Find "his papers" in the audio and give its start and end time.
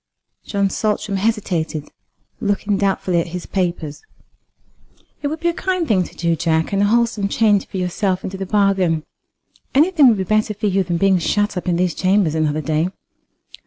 3.37-4.01